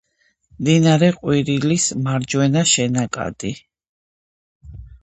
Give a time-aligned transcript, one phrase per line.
[0.61, 3.57] მდინარე ყვირილის მარჯვენა შენაკადი.